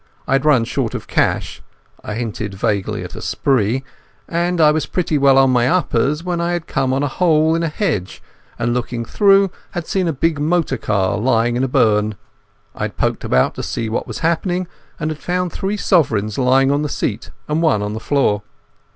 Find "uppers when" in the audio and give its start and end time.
5.69-6.41